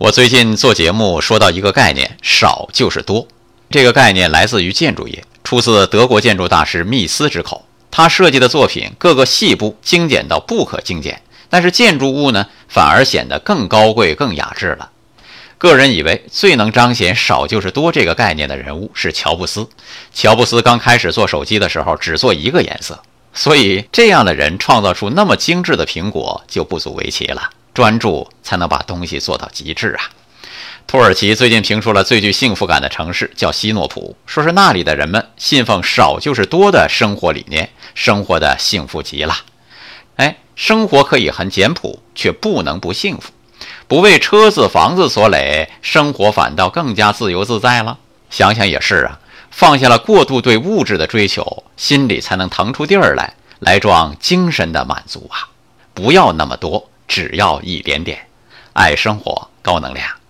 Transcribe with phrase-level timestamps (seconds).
[0.00, 3.28] 我最近做节目说到一个概念“少就是多”，
[3.70, 7.64] 这个概念来自于建筑业，出自德国建筑大师密斯之口。
[7.92, 14.90] 他设计的作品各个细部精简到不可精简，但是建筑物呢反而显得更高贵、更雅致了。
[15.58, 19.68] 个人以为最能彰显“少就是多”这个概念的人物是乔布斯。
[20.12, 23.00] 乔布斯刚开始做手机的时候只做一个颜色，
[23.32, 27.50] 所以这样的人创造出那么精致的苹果就不足为奇了。
[27.74, 30.08] 专注才能把东西做到极致啊！
[30.86, 39.34] 土耳其最近评出了最具幸福感的城市，叫希诺普，说是那里的人们信奉“少就是多”的生活理念，生活的幸福极了。
[40.16, 43.32] 哎，生活可以很简朴，却不能不幸福。
[43.88, 47.98] 不为车子房子所累，生活反倒更加自由自在了。
[48.30, 49.18] 想想也是啊，
[49.50, 55.48] 放下了过度对物质的追求，心里才能腾出地儿来，来装精神的满足啊！
[55.92, 56.90] 不要那么多。
[57.06, 58.26] 只要一点点，
[58.72, 60.23] 爱生活，高能量。